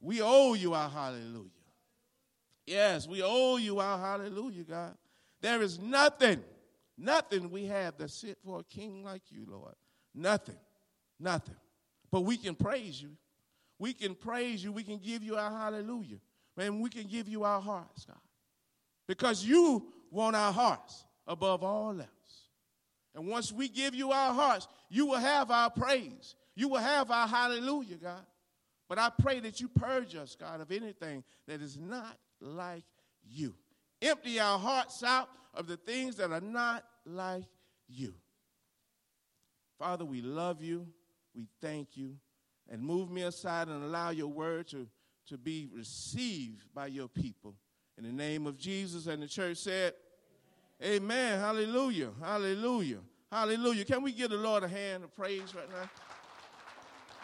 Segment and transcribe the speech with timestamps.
[0.00, 1.50] We owe you our hallelujah.
[2.66, 4.94] Yes, we owe you our hallelujah, God.
[5.40, 6.42] There is nothing,
[6.96, 9.74] nothing we have that's fit for a king like you, Lord.
[10.14, 10.58] Nothing,
[11.18, 11.56] nothing.
[12.10, 13.10] But we can praise you.
[13.78, 14.72] We can praise you.
[14.72, 16.18] We can give you our hallelujah.
[16.56, 18.16] Man, we can give you our hearts, God.
[19.06, 22.08] Because you want our hearts above all else.
[23.14, 26.34] And once we give you our hearts, you will have our praise.
[26.54, 28.26] You will have our hallelujah, God.
[28.88, 32.84] But I pray that you purge us, God, of anything that is not like
[33.28, 33.54] you.
[34.00, 37.44] Empty our hearts out of the things that are not like
[37.88, 38.14] you.
[39.78, 40.86] Father, we love you.
[41.34, 42.16] We thank you.
[42.70, 44.86] And move me aside and allow your word to,
[45.28, 47.54] to be received by your people.
[47.96, 49.94] In the name of Jesus, and the church said,
[50.82, 51.40] Amen.
[51.40, 52.10] Hallelujah.
[52.22, 52.98] Hallelujah.
[53.30, 53.84] Hallelujah.
[53.84, 55.90] Can we give the Lord a hand of praise right now?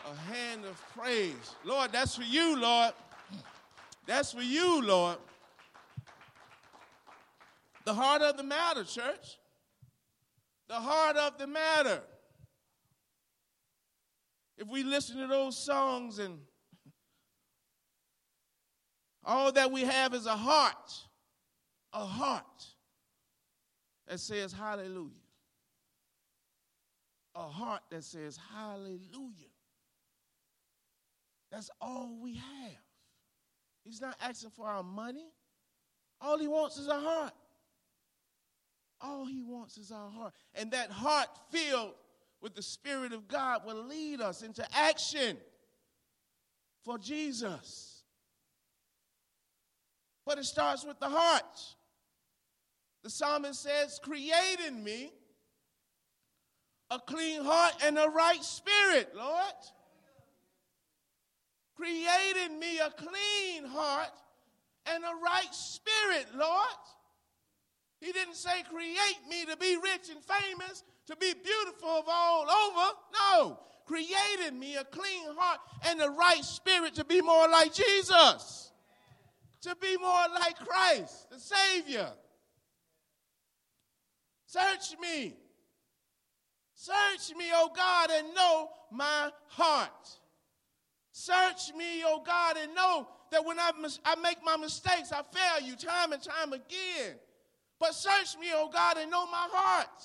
[0.07, 1.55] A hand of praise.
[1.65, 2.93] Lord, that's for you, Lord.
[4.07, 5.17] That's for you, Lord.
[7.85, 9.39] The heart of the matter, church.
[10.69, 12.03] The heart of the matter.
[14.57, 16.39] If we listen to those songs and
[19.25, 20.93] all that we have is a heart,
[21.93, 22.45] a heart
[24.07, 25.11] that says hallelujah.
[27.35, 29.54] A heart that says hallelujah.
[31.55, 32.83] That's all we have.
[33.85, 35.27] He's not asking for our money.
[36.21, 37.33] All he wants is our heart.
[39.01, 40.33] All he wants is our heart.
[40.57, 41.93] And that heart filled
[42.43, 45.37] with the Spirit of God will lead us into action
[46.85, 48.03] for Jesus.
[50.27, 51.61] But it starts with the heart.
[53.05, 55.13] The psalmist says, Create in me
[56.91, 59.55] a clean heart and a right spirit, Lord.
[61.77, 64.13] Create in me a clean heart
[64.87, 66.67] and a right spirit, Lord.
[68.01, 72.43] He didn't say, Create me to be rich and famous, to be beautiful of all
[72.43, 72.91] over.
[73.13, 73.59] No.
[73.87, 78.73] Create in me a clean heart and a right spirit to be more like Jesus,
[79.63, 82.09] to be more like Christ, the Savior.
[84.47, 85.35] Search me.
[86.75, 90.19] Search me, O God, and know my heart.
[91.17, 95.23] Search me, O God, and know that when I, mis- I make my mistakes, I
[95.23, 97.15] fail you time and time again.
[97.79, 100.03] But search me, O God, and know my heart.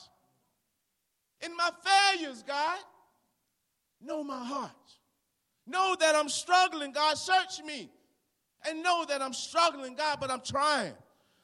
[1.42, 2.78] In my failures, God,
[4.00, 4.70] know my heart.
[5.66, 7.18] Know that I'm struggling, God.
[7.18, 7.90] Search me
[8.70, 10.94] and know that I'm struggling, God, but I'm trying.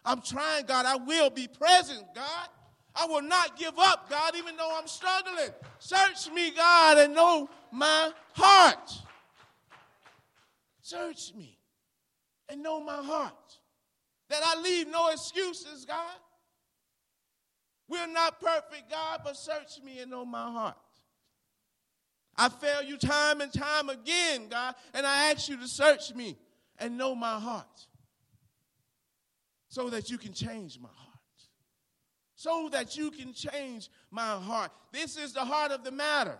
[0.05, 0.85] I'm trying, God.
[0.85, 2.49] I will be present, God.
[2.95, 5.49] I will not give up, God, even though I'm struggling.
[5.79, 8.94] Search me, God, and know my heart.
[10.85, 11.57] Search me
[12.47, 13.57] and know my heart.
[14.29, 16.17] That I leave no excuses, God.
[17.87, 20.77] We're not perfect, God, but search me and know my heart.
[22.35, 26.37] I fail you time and time again, God, and I ask you to search me
[26.77, 27.87] and know my heart
[29.69, 31.05] so that you can change my heart
[32.35, 34.71] so that you can change my heart.
[34.91, 36.37] This is the heart of the matter.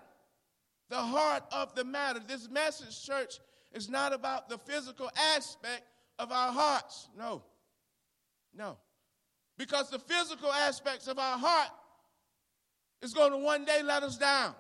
[0.89, 2.19] The heart of the matter.
[2.19, 3.39] This message, church,
[3.75, 5.83] is not about the physical aspect
[6.17, 7.09] of our hearts.
[7.17, 7.43] No.
[8.55, 8.77] No.
[9.57, 11.69] Because the physical aspects of our heart
[13.01, 14.55] is going to one day let us down.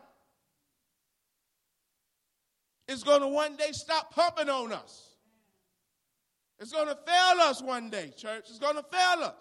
[2.87, 5.15] It's going to one day stop pumping on us.
[6.59, 8.45] It's going to fail us one day, church.
[8.49, 9.33] It's going to fail us.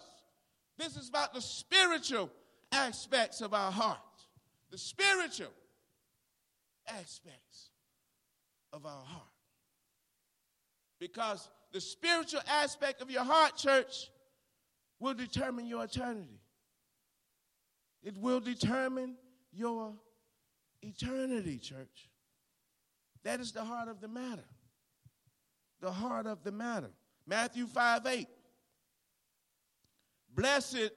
[0.79, 2.31] This is about the spiritual
[2.73, 3.99] aspects of our heart.
[4.71, 5.53] The spiritual
[6.89, 7.71] aspects
[8.73, 9.34] of our heart.
[11.04, 14.09] Because the spiritual aspect of your heart, church,
[14.98, 16.41] will determine your eternity.
[18.03, 19.16] It will determine
[19.53, 19.93] your
[20.81, 22.09] eternity, church.
[23.22, 24.48] That is the heart of the matter.
[25.82, 26.90] The heart of the matter.
[27.26, 28.26] Matthew 5 8.
[30.34, 30.90] Blessed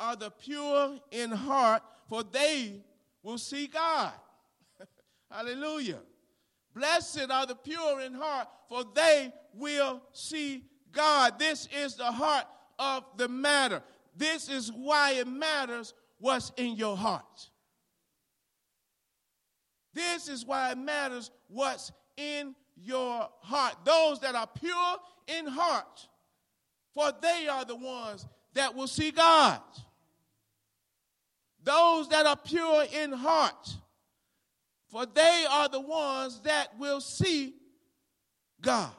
[0.00, 2.82] are the pure in heart, for they
[3.22, 4.12] will see God.
[5.30, 6.00] Hallelujah.
[6.74, 11.38] Blessed are the pure in heart, for they will see God.
[11.38, 12.46] This is the heart
[12.78, 13.82] of the matter.
[14.16, 17.50] This is why it matters what's in your heart.
[19.92, 23.74] This is why it matters what's in your heart.
[23.84, 24.96] Those that are pure
[25.26, 26.08] in heart,
[26.94, 29.60] for they are the ones that will see God.
[31.62, 33.76] Those that are pure in heart,
[34.90, 37.54] for they are the ones that will see
[38.60, 38.92] God.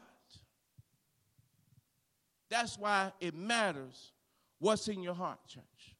[2.49, 4.13] That's why it matters
[4.59, 5.95] what's in your heart, church.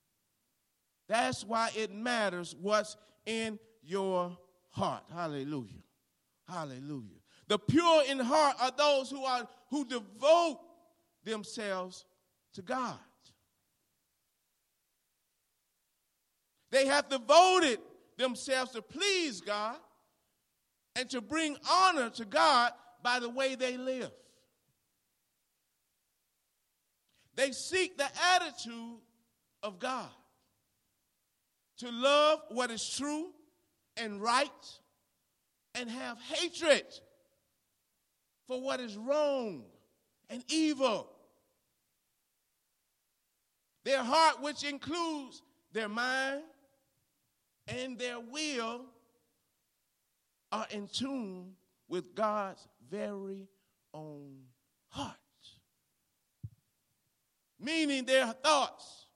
[1.08, 2.96] That's why it matters what's
[3.26, 4.38] in your
[4.70, 5.04] heart.
[5.14, 5.84] Hallelujah.
[6.48, 7.20] Hallelujah.
[7.48, 10.60] The pure in heart are those who are who devote
[11.24, 12.06] themselves
[12.54, 12.98] to God.
[16.70, 17.80] They have devoted
[18.22, 19.76] themselves to please God
[20.96, 22.72] and to bring honor to God
[23.04, 24.12] by the way they live.
[27.36, 29.00] They seek the attitude
[29.64, 30.10] of God
[31.80, 33.30] to love what is true
[33.98, 34.50] and right
[35.76, 36.86] and have hatred
[38.48, 39.64] for what is wrong
[40.30, 41.10] and evil.
[43.84, 45.42] Their heart, which includes
[45.74, 46.44] their mind
[47.68, 48.86] and their will,
[50.52, 51.54] are in tune
[51.88, 53.48] with God's very
[53.94, 54.38] own
[54.90, 55.16] heart.
[57.60, 59.08] Meaning their thoughts,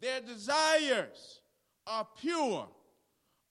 [0.00, 1.40] their desires
[1.86, 2.68] are pure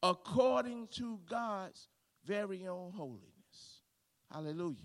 [0.03, 1.87] according to God's
[2.25, 3.81] very own holiness.
[4.31, 4.75] Hallelujah.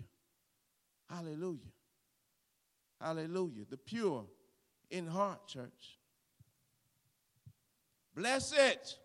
[1.08, 1.58] Hallelujah.
[3.00, 3.64] Hallelujah.
[3.68, 4.24] The pure
[4.90, 5.98] in heart, church.
[8.14, 8.96] Blessed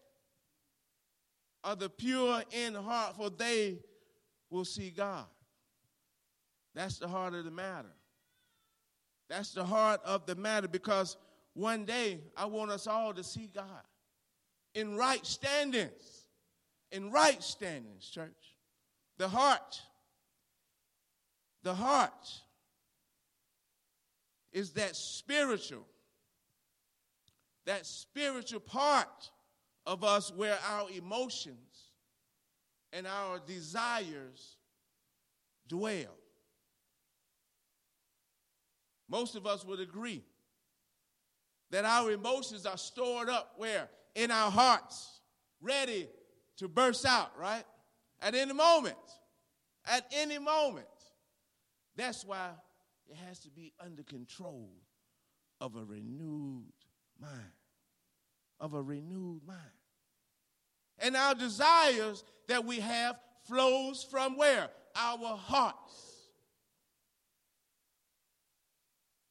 [1.65, 3.79] are the pure in heart, for they
[4.49, 5.25] will see God.
[6.75, 7.91] That's the heart of the matter.
[9.27, 11.17] That's the heart of the matter because
[11.53, 13.83] one day I want us all to see God
[14.75, 16.27] in right standings.
[16.91, 18.55] In right standings, church.
[19.17, 19.81] The heart.
[21.63, 22.29] The heart
[24.53, 25.87] is that spiritual,
[27.65, 29.31] that spiritual part
[29.85, 31.91] of us where our emotions
[32.91, 34.57] and our desires
[35.67, 36.17] dwell.
[39.07, 40.23] Most of us would agree
[41.71, 43.89] that our emotions are stored up where?
[44.15, 45.19] In our hearts,
[45.61, 46.07] ready
[46.57, 47.63] to burst out, right?
[48.21, 48.95] At any moment.
[49.85, 50.87] At any moment.
[51.95, 52.49] That's why
[53.07, 54.71] it has to be under control
[55.61, 56.73] of a renewed
[57.19, 57.54] mind.
[58.59, 59.59] Of a renewed mind.
[60.99, 63.17] And our desires that we have
[63.47, 64.69] flows from where?
[64.95, 66.29] Our hearts.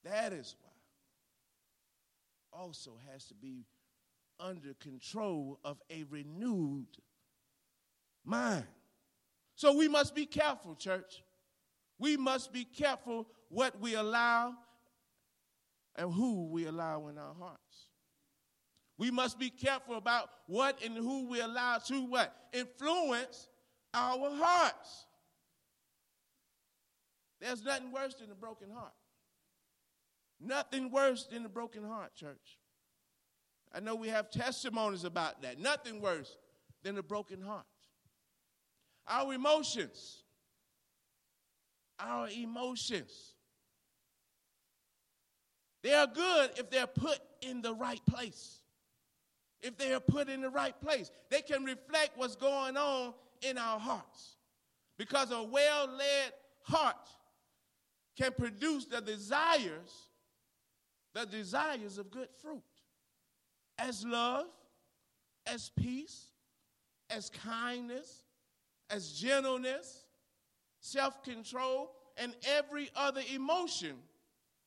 [0.05, 0.65] That is why
[2.61, 3.67] also has to be
[4.39, 6.87] under control of a renewed
[8.25, 8.67] mind.
[9.57, 11.23] So we must be careful, church.
[11.99, 14.55] We must be careful what we allow
[15.97, 17.89] and who we allow in our hearts.
[18.97, 22.35] We must be careful about what and who we allow to what?
[22.53, 23.49] Influence
[23.93, 25.07] our hearts.
[27.41, 28.93] There's nothing worse than a broken heart.
[30.41, 32.59] Nothing worse than a broken heart, church.
[33.75, 35.59] I know we have testimonies about that.
[35.59, 36.37] Nothing worse
[36.83, 37.67] than a broken heart.
[39.09, 40.23] Our emotions,
[41.99, 43.35] our emotions,
[45.83, 48.61] they are good if they're put in the right place.
[49.65, 53.57] If they are put in the right place, they can reflect what's going on in
[53.57, 54.37] our hearts.
[54.99, 56.33] Because a well led
[56.63, 57.09] heart
[58.17, 60.09] can produce the desires,
[61.15, 62.63] the desires of good fruit
[63.79, 64.47] as love,
[65.47, 66.27] as peace,
[67.11, 68.25] as kindness,
[68.91, 70.05] as gentleness,
[70.81, 73.97] self control, and every other emotion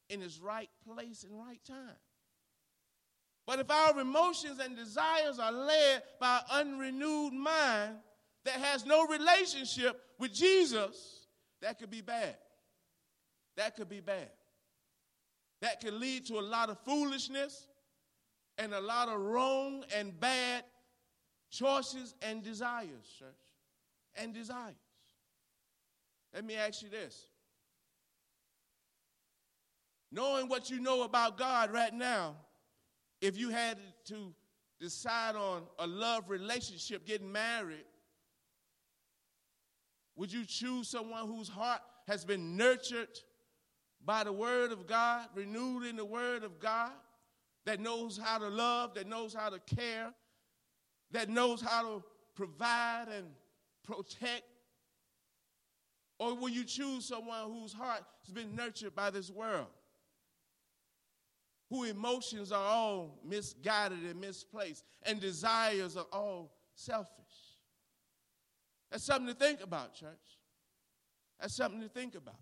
[0.10, 1.96] in its right place and right time.
[3.48, 7.96] But if our emotions and desires are led by an unrenewed mind
[8.44, 11.28] that has no relationship with Jesus,
[11.62, 12.36] that could be bad.
[13.56, 14.30] That could be bad.
[15.62, 17.68] That could lead to a lot of foolishness
[18.58, 20.66] and a lot of wrong and bad
[21.50, 23.30] choices and desires, church.
[24.16, 24.76] And desires.
[26.34, 27.28] Let me ask you this.
[30.12, 32.36] Knowing what you know about God right now,
[33.22, 34.34] if you had to
[34.80, 37.86] decide on a love relationship, getting married,
[40.16, 43.20] would you choose someone whose heart has been nurtured
[44.04, 46.92] by the Word of God, renewed in the Word of God?
[47.68, 50.14] that knows how to love, that knows how to care,
[51.12, 53.28] that knows how to provide and
[53.84, 54.44] protect?
[56.18, 59.68] Or will you choose someone whose heart has been nurtured by this world?
[61.70, 67.12] Whose emotions are all misguided and misplaced, and desires are all selfish.
[68.90, 70.40] That's something to think about, church.
[71.40, 72.36] That's something to think about.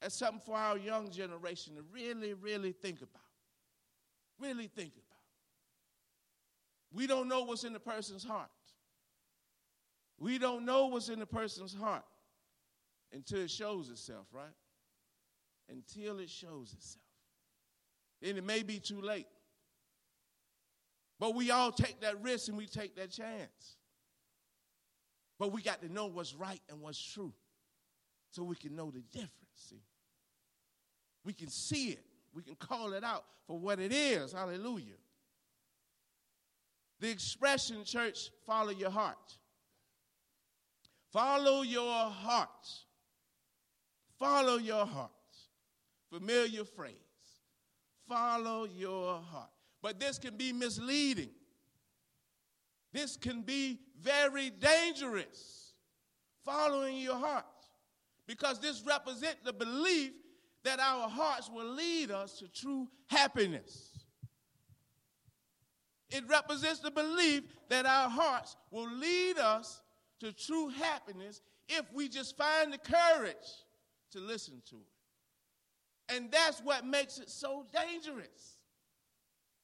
[0.00, 3.22] That's something for our young generation to really, really think about.
[4.38, 5.18] Really think about.
[6.92, 8.48] We don't know what's in the person's heart.
[10.18, 12.04] We don't know what's in the person's heart
[13.12, 14.54] until it shows itself, right?
[15.68, 17.04] Until it shows itself.
[18.20, 19.26] Then it may be too late.
[21.18, 23.76] But we all take that risk and we take that chance.
[25.38, 27.32] But we got to know what's right and what's true
[28.30, 29.82] so we can know the difference, see?
[31.24, 32.04] We can see it.
[32.32, 34.32] We can call it out for what it is.
[34.32, 34.94] Hallelujah.
[37.00, 39.38] The expression, church, follow your heart.
[41.12, 42.68] Follow your heart.
[44.20, 45.10] Follow your heart.
[46.12, 46.92] Familiar phrase.
[48.06, 49.48] Follow your heart.
[49.82, 51.30] But this can be misleading.
[52.92, 55.72] This can be very dangerous.
[56.44, 57.46] Following your heart.
[58.26, 60.12] Because this represents the belief
[60.64, 64.04] that our hearts will lead us to true happiness.
[66.10, 69.80] It represents the belief that our hearts will lead us
[70.18, 73.64] to true happiness if we just find the courage
[74.12, 76.14] to listen to it.
[76.14, 78.58] And that's what makes it so dangerous.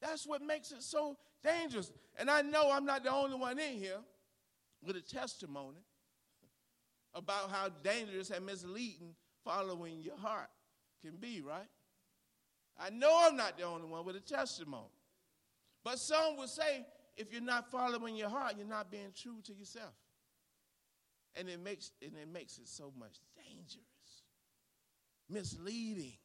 [0.01, 1.91] That's what makes it so dangerous.
[2.17, 3.99] And I know I'm not the only one in here
[4.83, 5.83] with a testimony
[7.13, 10.49] about how dangerous and misleading following your heart
[11.01, 11.67] can be, right?
[12.79, 14.85] I know I'm not the only one with a testimony.
[15.83, 16.85] But some will say,
[17.15, 19.93] if you're not following your heart, you're not being true to yourself.
[21.35, 23.85] And it makes, and it, makes it so much dangerous,
[25.29, 26.13] misleading.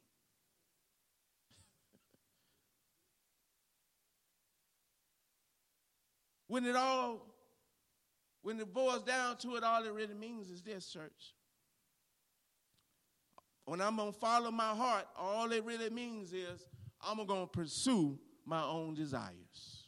[6.49, 7.27] when it all,
[8.43, 11.35] when it boils down to it, all it really means is this, church.
[13.65, 16.67] When I'm going to follow my heart, all it really means is
[17.01, 19.87] I'm going to pursue my own desires.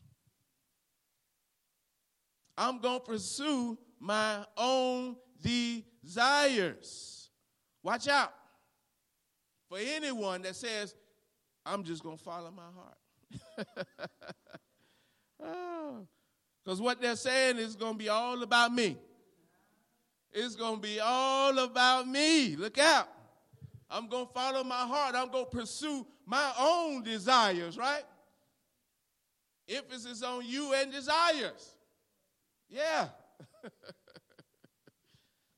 [2.57, 7.31] I'm going to pursue my own desires.
[7.83, 8.33] Watch out
[9.69, 10.95] for anyone that says,
[11.65, 12.99] I'm just going to follow my heart.
[16.65, 18.99] Because oh, what they're saying is going to be all about me.
[20.33, 22.57] It's going to be all about me.
[22.57, 23.09] Look out.
[23.89, 25.15] I'm going to follow my heart.
[25.15, 28.03] I'm going to pursue my own desires, right?
[29.69, 31.77] Emphasis on you and desires.
[32.69, 33.09] Yeah.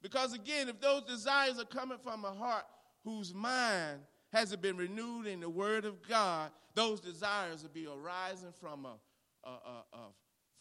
[0.03, 2.65] because again, if those desires are coming from a heart
[3.07, 4.01] whose mind
[4.33, 8.97] hasn't been renewed in the Word of God, those desires will be arising from a,
[9.45, 10.07] a, a, a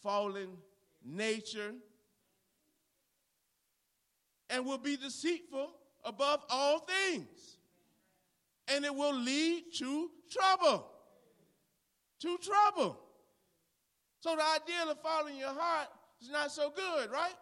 [0.04, 0.50] fallen
[1.04, 1.74] nature
[4.52, 5.72] and will be deceitful
[6.04, 7.58] above all things.
[8.68, 10.86] And it will lead to trouble.
[12.22, 13.00] To trouble.
[14.20, 15.88] So the idea of following your heart
[16.22, 17.34] is not so good, right?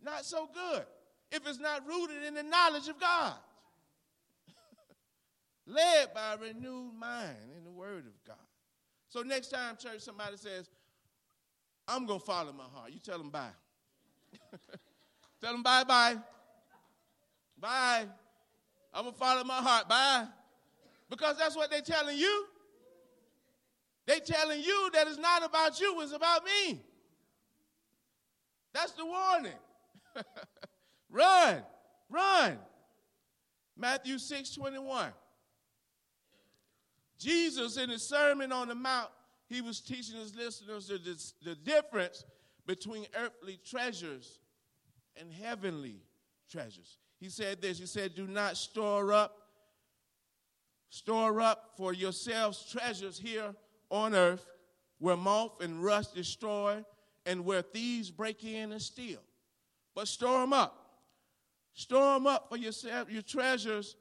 [0.00, 0.84] Not so good
[1.30, 3.34] if it's not rooted in the knowledge of God.
[5.66, 8.36] Led by a renewed mind in the Word of God.
[9.08, 10.70] So next time, church, somebody says,
[11.88, 12.92] I'm going to follow my heart.
[12.92, 13.48] You tell them bye.
[15.40, 16.16] tell them bye bye.
[17.58, 18.06] Bye.
[18.94, 19.88] I'm going to follow my heart.
[19.88, 20.26] Bye.
[21.08, 22.46] Because that's what they're telling you.
[24.06, 26.80] They're telling you that it's not about you, it's about me.
[28.72, 29.52] That's the warning.
[31.10, 31.62] run,
[32.08, 32.58] run.
[33.76, 35.12] Matthew 6 21.
[37.18, 39.10] Jesus, in his Sermon on the Mount,
[39.46, 42.24] he was teaching his listeners the, the difference
[42.66, 44.38] between earthly treasures
[45.16, 46.02] and heavenly
[46.50, 46.98] treasures.
[47.18, 49.36] He said this He said, Do not store up,
[50.88, 53.54] store up for yourselves treasures here
[53.90, 54.46] on earth
[54.98, 56.84] where moth and rust destroy
[57.26, 59.20] and where thieves break in and steal.
[59.94, 60.79] But store them up.
[61.80, 63.96] Store them up for yourself, your treasures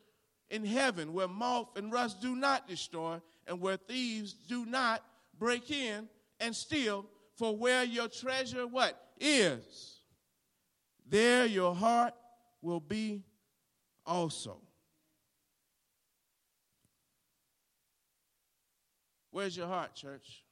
[0.49, 5.01] in heaven where moth and rust do not destroy and where thieves do not
[5.39, 6.09] break in
[6.41, 7.05] and steal.
[7.37, 10.01] For where your treasure what is,
[11.07, 12.13] there your heart
[12.61, 13.23] will be
[14.05, 14.57] also.
[19.31, 20.43] Where's your heart, church?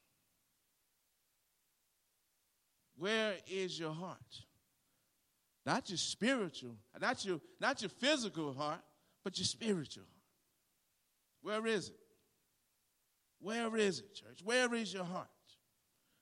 [2.95, 4.46] Where is your heart?
[5.67, 8.79] Not your spiritual, not your, not your physical heart,
[9.21, 10.23] but your spiritual heart.
[11.41, 11.95] Where is it?
[13.41, 14.39] Where is it, church?
[14.45, 15.27] Where is your heart?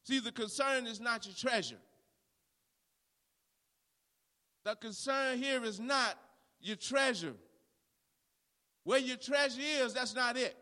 [0.04, 1.78] See, the concern is not your treasure.
[4.64, 6.18] The concern here is not
[6.60, 7.36] your treasure.
[8.84, 10.58] Where your treasure is, that's not it.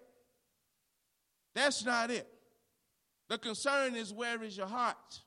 [1.55, 2.27] That's not it.
[3.29, 5.21] The concern is where is your heart?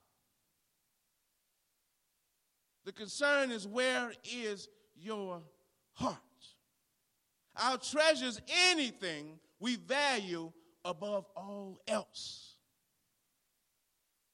[2.86, 5.42] The concern is where is your
[5.94, 6.16] heart?
[7.56, 8.40] Our treasure is
[8.70, 10.52] anything we value
[10.84, 12.54] above all else.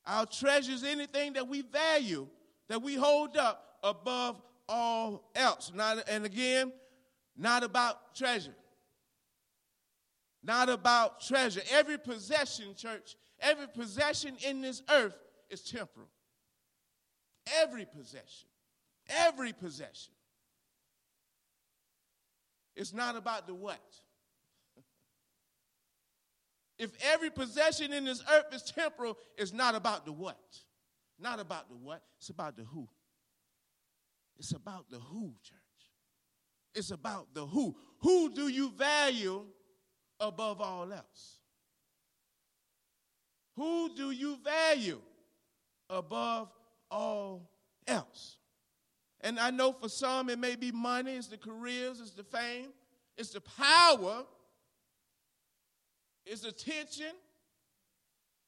[0.06, 2.28] Our treasure is anything that we value,
[2.68, 5.73] that we hold up above all else.
[5.75, 6.73] Not, and again,
[7.35, 8.54] not about treasure.
[10.42, 11.62] Not about treasure.
[11.71, 15.16] Every possession, church, every possession in this earth
[15.49, 16.09] is temporal.
[17.61, 18.49] Every possession.
[19.09, 20.13] Every possession.
[22.75, 23.81] It's not about the what.
[26.79, 30.39] if every possession in this earth is temporal, it's not about the what.
[31.19, 32.89] Not about the what, it's about the who.
[34.39, 35.59] It's about the who, church.
[36.75, 37.77] It's about the who.
[38.01, 39.45] Who do you value
[40.19, 41.39] above all else?
[43.57, 45.01] Who do you value
[45.91, 46.49] above
[46.93, 47.49] all
[47.87, 48.37] else?
[49.23, 52.69] And I know for some it may be money, it's the careers, it's the fame,
[53.17, 54.25] it's the power,
[56.27, 57.13] it's attention,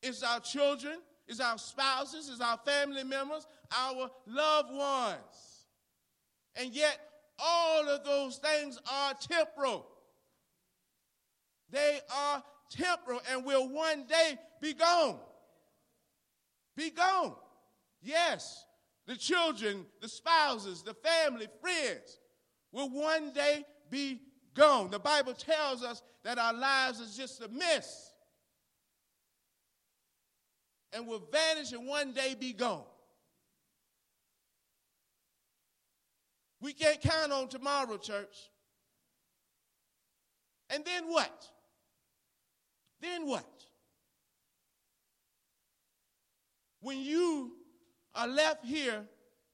[0.03, 5.67] it's our children, it's our spouses, it's our family members, our loved ones.
[6.57, 6.99] And yet,
[7.39, 9.87] all of those things are temporal.
[11.71, 15.19] They are temporal and will one day be gone.
[16.77, 17.35] Be gone.
[18.05, 18.67] Yes,
[19.07, 22.19] the children, the spouses, the family, friends
[22.71, 24.21] will one day be
[24.55, 24.91] gone.
[24.91, 28.13] The Bible tells us that our lives is just a mist
[30.93, 32.85] and will vanish and one day be gone.
[36.61, 38.37] We can't count on tomorrow, church.
[40.69, 41.49] And then what?
[43.01, 43.45] Then what?
[46.81, 47.53] When you
[48.15, 49.05] are left here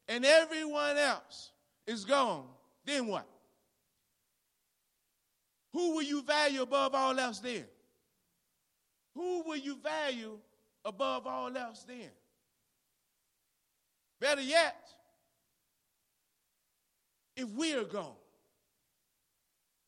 [0.09, 1.53] and everyone else
[1.87, 2.47] is gone,
[2.85, 3.27] then what?
[5.73, 7.65] Who will you value above all else then?
[9.15, 10.39] Who will you value
[10.85, 12.11] above all else then?
[14.21, 14.77] Better yet,
[17.37, 18.17] if we're gone,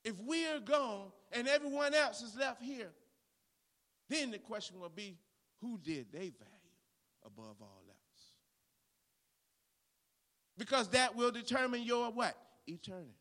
[0.05, 2.91] if we're gone and everyone else is left here,
[4.09, 5.19] then the question will be
[5.61, 6.77] who did they value
[7.25, 7.82] above all?
[10.63, 12.37] Because that will determine your what?
[12.69, 13.19] Eternity.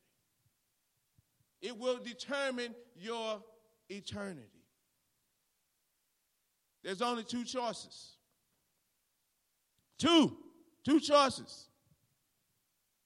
[1.60, 3.41] It will determine your
[3.89, 4.63] eternity.
[6.84, 8.12] There's only two choices.
[9.97, 10.38] Two.
[10.86, 11.69] Two choices.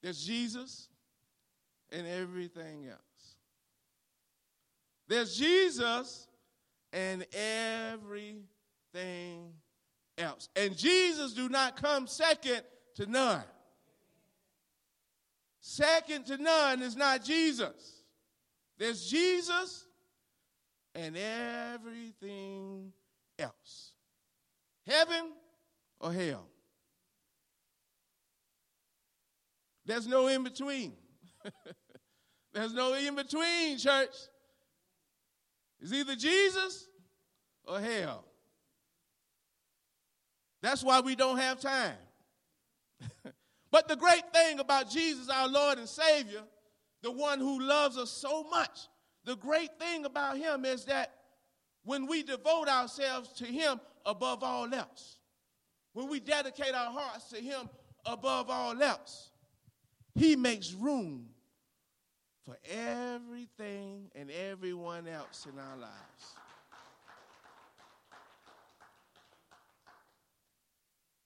[0.02, 0.88] There's Jesus
[1.90, 3.36] and everything else.
[5.08, 6.28] There's Jesus
[6.92, 8.44] and everything
[10.18, 10.50] else.
[10.54, 12.60] And Jesus do not come second
[12.96, 13.42] to none.
[15.68, 18.04] Second to none is not Jesus.
[18.78, 19.84] There's Jesus
[20.94, 22.92] and everything
[23.36, 23.94] else.
[24.86, 25.32] Heaven
[25.98, 26.46] or hell.
[29.84, 30.92] There's no in between.
[32.54, 34.14] There's no in between, church.
[35.80, 36.86] It's either Jesus
[37.64, 38.24] or hell.
[40.62, 41.96] That's why we don't have time.
[43.76, 46.40] But the great thing about Jesus, our Lord and Savior,
[47.02, 48.88] the one who loves us so much,
[49.26, 51.12] the great thing about him is that
[51.84, 55.18] when we devote ourselves to him above all else,
[55.92, 57.68] when we dedicate our hearts to him
[58.06, 59.28] above all else,
[60.14, 61.26] he makes room
[62.46, 66.24] for everything and everyone else in our lives.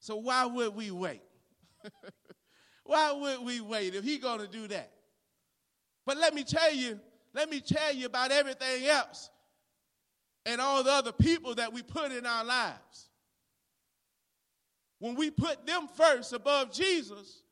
[0.00, 1.22] So why would we wait?
[2.90, 4.90] Why would we wait if he's going to do that?
[6.04, 6.98] But let me tell you,
[7.32, 9.30] let me tell you about everything else
[10.44, 13.10] and all the other people that we put in our lives.
[14.98, 17.44] When we put them first above Jesus,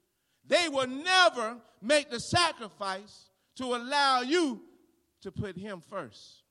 [0.44, 4.60] they will never make the sacrifice to allow you
[5.20, 6.42] to put him first.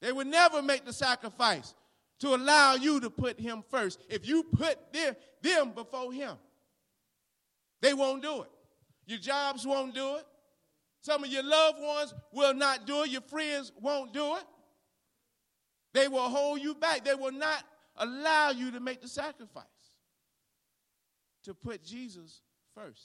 [0.00, 1.74] They will never make the sacrifice
[2.20, 4.04] to allow you to put him first.
[4.08, 6.36] If you put them, them before him,
[7.82, 8.50] they won't do it.
[9.06, 10.24] Your jobs won't do it.
[11.02, 13.10] Some of your loved ones will not do it.
[13.10, 14.44] Your friends won't do it.
[15.92, 17.04] They will hold you back.
[17.04, 17.64] They will not
[17.96, 19.66] allow you to make the sacrifice
[21.44, 22.40] to put Jesus
[22.74, 23.02] first.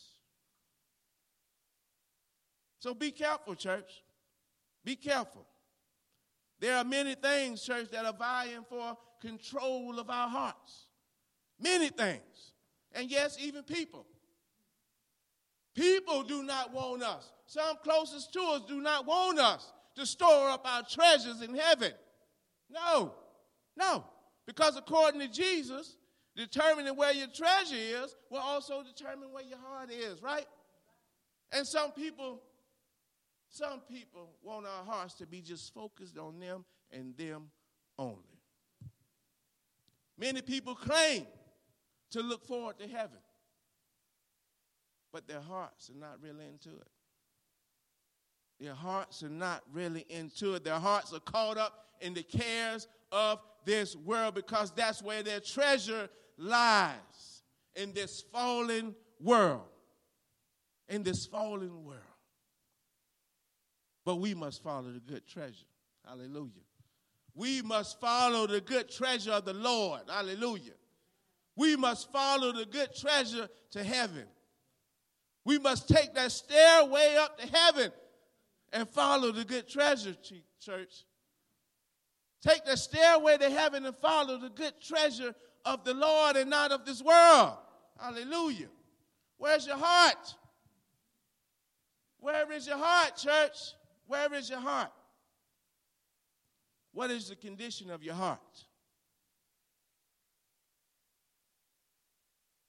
[2.80, 4.04] So be careful, church.
[4.86, 5.46] Be careful.
[6.60, 10.86] There are many things, church, that are vying for control of our hearts.
[11.60, 12.54] Many things.
[12.94, 14.06] And yes, even people.
[15.78, 17.32] People do not want us.
[17.46, 21.92] Some closest to us do not want us to store up our treasures in heaven.
[22.68, 23.14] No,
[23.78, 24.04] no.
[24.48, 25.96] Because according to Jesus,
[26.36, 30.48] determining where your treasure is will also determine where your heart is, right?
[31.52, 32.42] And some people,
[33.50, 37.52] some people want our hearts to be just focused on them and them
[38.00, 38.24] only.
[40.18, 41.28] Many people claim
[42.12, 43.20] to look forward to heaven,
[45.12, 46.88] but their hearts are not really into it.
[48.60, 50.64] Their hearts are not really into it.
[50.64, 55.40] Their hearts are caught up in the cares of this world because that's where their
[55.40, 57.44] treasure lies
[57.76, 59.62] in this fallen world.
[60.90, 62.02] In this fallen world.
[64.06, 65.66] But we must follow the good treasure.
[66.06, 66.64] Hallelujah.
[67.36, 70.02] We must follow the good treasure of the Lord.
[70.08, 70.74] Hallelujah.
[71.56, 74.26] We must follow the good treasure to heaven.
[75.48, 77.94] We must take that stairway up to heaven
[78.74, 80.14] and follow the good treasure,
[80.60, 81.06] church.
[82.46, 85.34] Take the stairway to heaven and follow the good treasure
[85.64, 87.54] of the Lord and not of this world.
[87.98, 88.68] Hallelujah.
[89.38, 90.36] Where's your heart?
[92.20, 93.58] Where is your heart, church?
[94.06, 94.92] Where is your heart?
[96.92, 98.66] What is the condition of your heart?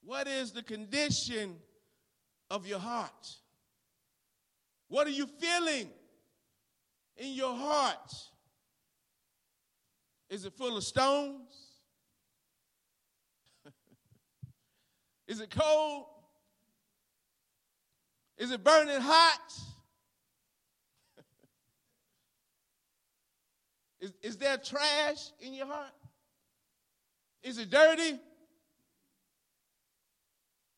[0.01, 1.57] What is the condition
[2.49, 3.35] of your heart?
[4.87, 5.89] What are you feeling
[7.17, 8.13] in your heart?
[10.29, 11.73] Is it full of stones?
[15.27, 16.05] Is it cold?
[18.37, 19.53] Is it burning hot?
[23.99, 25.91] is, is there trash in your heart?
[27.43, 28.17] Is it dirty?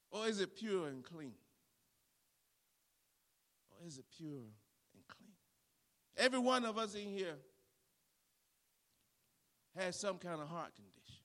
[0.09, 1.33] Or is it pure and clean?
[3.85, 4.29] Is it pure
[4.93, 5.33] and clean?
[6.17, 7.35] Every one of us in here
[9.77, 11.23] has some kind of heart condition.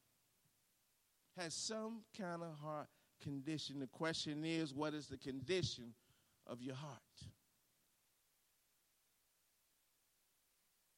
[1.37, 2.89] Has some kind of heart
[3.23, 3.81] condition.
[3.81, 5.93] The question is, what is the condition
[6.47, 6.93] of your heart?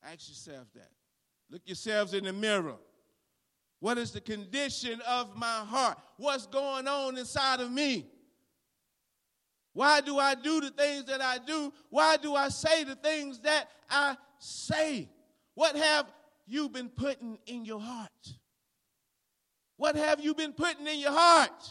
[0.04, 0.90] Ask yourself that.
[1.50, 2.76] Look yourselves in the mirror.
[3.80, 5.98] What is the condition of my heart?
[6.16, 8.06] What's going on inside of me?
[9.78, 11.72] Why do I do the things that I do?
[11.88, 15.08] Why do I say the things that I say?
[15.54, 16.06] What have
[16.48, 18.10] you been putting in your heart?
[19.76, 21.70] What have you been putting in your heart?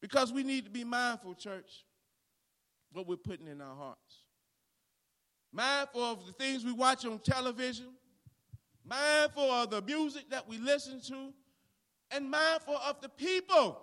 [0.00, 1.84] Because we need to be mindful, church,
[2.92, 4.18] what we're putting in our hearts.
[5.52, 7.88] Mindful of the things we watch on television,
[8.84, 11.32] mindful of the music that we listen to,
[12.12, 13.80] and mindful of the people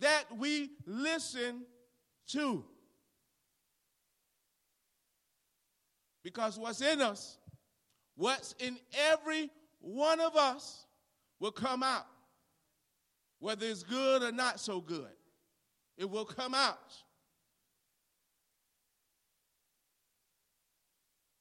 [0.00, 1.62] that we listen
[2.28, 2.64] to.
[6.22, 7.38] Because what's in us
[8.16, 8.78] What's in
[9.12, 10.86] every one of us
[11.38, 12.06] will come out.
[13.38, 15.12] Whether it's good or not so good,
[15.98, 16.94] it will come out.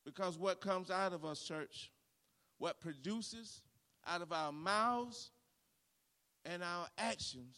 [0.05, 1.91] Because what comes out of us, church,
[2.59, 3.61] what produces
[4.05, 5.31] out of our mouths
[6.43, 7.55] and our actions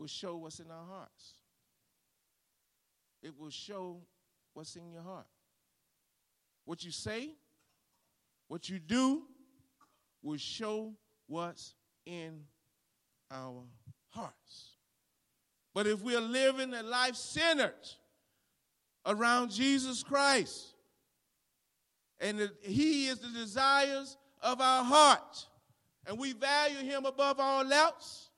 [0.00, 1.34] will show what's in our hearts.
[3.22, 4.00] It will show
[4.54, 5.26] what's in your heart.
[6.64, 7.34] What you say
[8.50, 9.22] what you do
[10.24, 10.92] will show
[11.28, 12.40] what's in
[13.30, 13.62] our
[14.08, 14.76] hearts.
[15.72, 17.74] But if we're living a life centered
[19.06, 20.74] around Jesus Christ,
[22.18, 25.46] and He is the desires of our heart,
[26.08, 28.29] and we value Him above all else,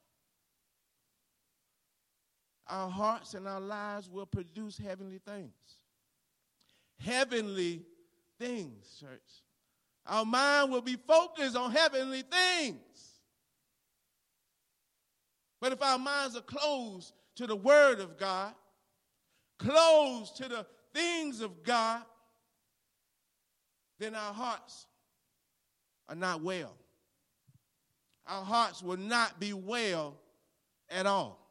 [2.69, 5.53] our hearts and our lives will produce heavenly things.
[6.99, 7.83] Heavenly
[8.39, 9.21] things, church.
[10.07, 12.79] Our mind will be focused on heavenly things.
[15.61, 18.53] But if our minds are closed to the Word of God,
[19.59, 22.03] closed to the things of God,
[23.99, 24.87] then our hearts
[26.09, 26.75] are not well.
[28.27, 30.17] Our hearts will not be well
[30.91, 31.42] at all.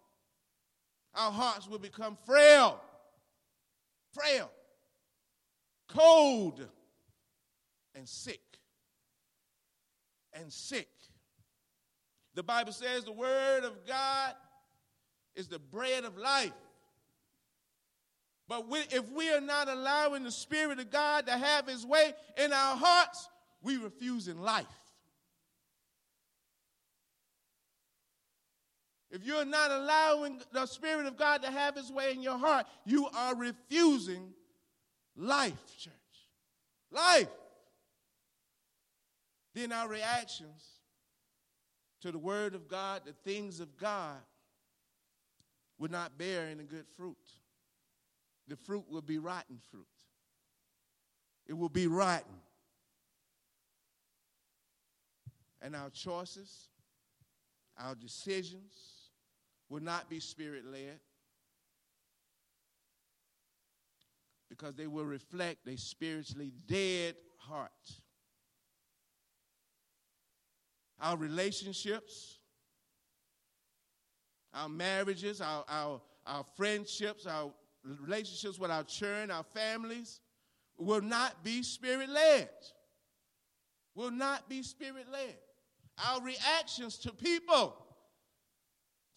[1.15, 2.80] Our hearts will become frail,
[4.13, 4.50] frail,
[5.88, 6.65] cold
[7.95, 8.41] and sick.
[10.34, 10.88] And sick.
[12.36, 14.34] The Bible says the Word of God
[15.36, 16.54] is the bread of life.
[18.47, 22.13] But we, if we are not allowing the Spirit of God to have His way
[22.38, 23.30] in our hearts,
[23.62, 24.65] we refusing life.
[29.12, 32.65] If you're not allowing the Spirit of God to have His way in your heart,
[32.86, 34.34] you are refusing
[35.17, 35.93] life, church.
[36.91, 37.28] Life.
[39.54, 40.65] Then our reactions
[42.02, 44.17] to the Word of God, the things of God,
[45.78, 47.17] would not bear any good fruit.
[48.47, 49.88] The fruit will be rotten fruit.
[51.47, 52.39] It will be rotten.
[55.62, 56.69] And our choices,
[57.78, 58.90] our decisions
[59.71, 60.99] will not be spirit led
[64.49, 67.71] because they will reflect a spiritually dead heart.
[70.99, 72.39] Our relationships,
[74.53, 77.53] our marriages, our, our, our friendships, our
[78.01, 80.19] relationships with our children, our families,
[80.77, 82.49] will not be spirit led.
[83.95, 85.38] Will not be spirit led.
[86.10, 87.90] Our reactions to people,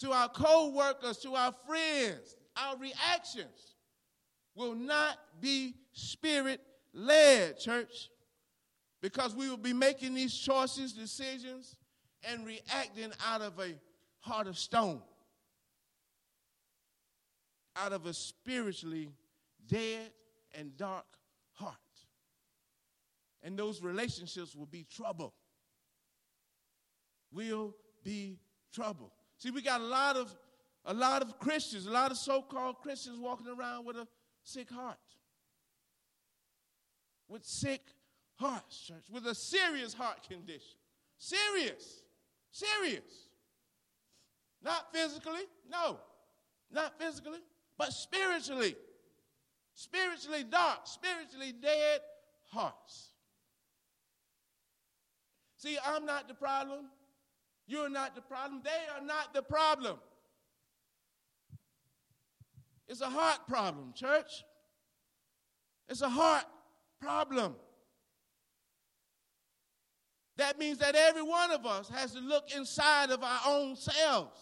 [0.01, 3.77] to our co workers, to our friends, our reactions
[4.55, 6.61] will not be spirit
[6.93, 8.11] led, church,
[9.01, 11.77] because we will be making these choices, decisions,
[12.29, 13.75] and reacting out of a
[14.21, 15.03] heart of stone
[17.77, 19.11] out of a spiritually
[19.67, 20.11] dead
[20.57, 21.07] and dark
[21.53, 21.75] heart.
[23.43, 25.35] And those relationships will be trouble.
[27.33, 28.39] Will be
[28.73, 29.13] trouble.
[29.45, 30.35] See, we got a lot of
[30.87, 34.09] a lot of Christians, a lot of so-called Christians walking around with a
[34.43, 34.97] sick heart.
[37.29, 37.83] With sick
[38.37, 40.79] hearts, church, with a serious heart condition.
[41.19, 42.05] Serious.
[42.53, 43.29] Serious.
[44.63, 45.99] Not physically, no.
[46.73, 47.41] Not physically
[47.77, 48.77] but spiritually.
[49.75, 52.01] Spiritually dark, spiritually dead
[52.51, 53.09] hearts.
[55.59, 56.87] See, I'm not the problem.
[57.67, 58.61] You're not the problem.
[58.63, 59.97] They are not the problem.
[62.89, 64.45] It's a heart problem, church.
[65.89, 66.45] It's a heart
[67.01, 67.55] problem.
[70.37, 74.39] That means that every one of us has to look inside of our own selves.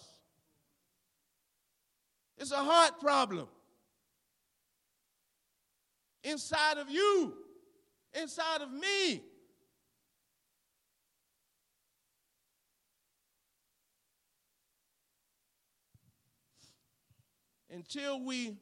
[2.39, 3.47] It's a heart problem.
[6.25, 7.35] Inside of you,
[8.15, 9.23] inside of me.
[17.73, 18.57] Until we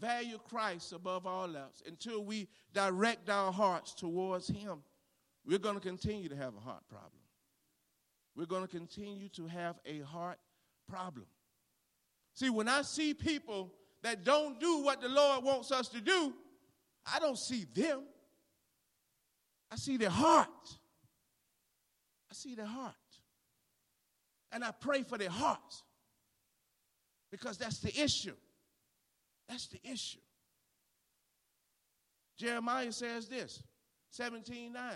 [0.00, 4.82] value Christ above all else, until we direct our hearts towards Him,
[5.44, 7.12] we're going to continue to have a heart problem.
[8.34, 10.38] We're going to continue to have a heart
[10.88, 11.26] problem.
[12.34, 16.34] See, when I see people that don't do what the Lord wants us to do,
[17.12, 18.02] I don't see them.
[19.70, 20.48] I see their heart.
[22.30, 22.94] I see their heart.
[24.52, 25.82] And I pray for their hearts
[27.30, 28.34] because that's the issue.
[29.48, 30.18] That's the issue.
[32.36, 33.62] Jeremiah says this
[34.10, 34.92] 17 9.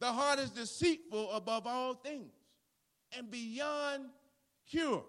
[0.00, 2.32] The heart is deceitful above all things
[3.16, 4.06] and beyond
[4.68, 5.04] cure.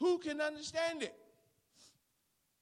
[0.00, 1.14] Who can understand it?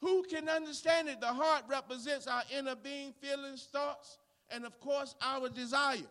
[0.00, 1.20] Who can understand it?
[1.20, 4.18] The heart represents our inner being, feelings, thoughts,
[4.50, 6.04] and of course, our desires.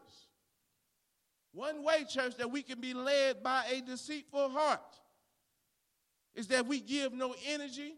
[1.54, 4.82] One way, church, that we can be led by a deceitful heart
[6.36, 7.96] is that we give no energy,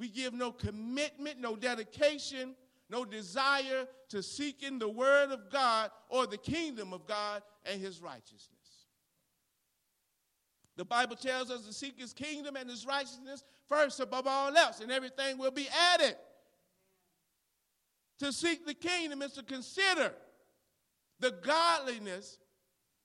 [0.00, 2.54] we give no commitment, no dedication,
[2.88, 8.00] no desire to seeking the word of God or the kingdom of God and his
[8.00, 8.48] righteousness.
[10.76, 14.80] The Bible tells us to seek his kingdom and his righteousness first above all else,
[14.80, 16.16] and everything will be added.
[18.20, 20.14] To seek the kingdom is to consider
[21.20, 22.38] the godliness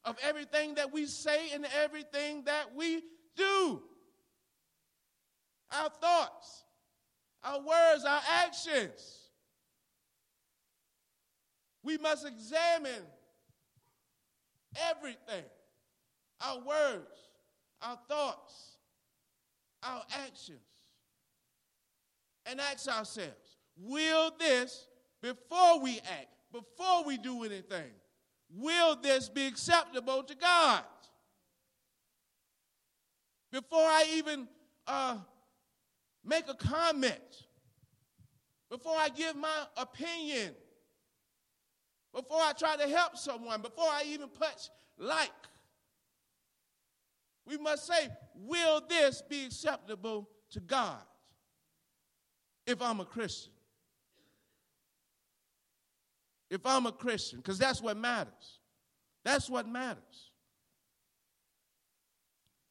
[0.05, 3.03] of everything that we say and everything that we
[3.35, 3.81] do.
[5.71, 6.64] Our thoughts,
[7.45, 9.19] our words, our actions.
[11.83, 13.03] We must examine
[14.89, 15.45] everything
[16.41, 17.15] our words,
[17.81, 18.77] our thoughts,
[19.83, 20.59] our actions,
[22.45, 24.87] and ask ourselves will this,
[25.21, 27.91] before we act, before we do anything,
[28.55, 30.83] will this be acceptable to God?
[33.51, 34.47] Before I even
[34.87, 35.17] uh,
[36.25, 37.43] make a comment,
[38.69, 40.53] before I give my opinion,
[42.13, 45.31] before I try to help someone, before I even punch like,
[47.45, 51.01] we must say, will this be acceptable to God?
[52.65, 53.51] if I'm a Christian.
[56.49, 58.59] If I'm a Christian, because that's what matters.
[59.23, 60.31] That's what matters.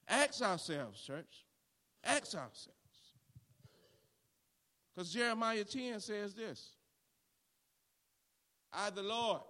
[0.08, 1.44] Ask ourselves, church.
[2.04, 2.73] Ask ourselves.
[4.94, 6.70] Because Jeremiah 10 says this
[8.72, 9.42] I, the Lord,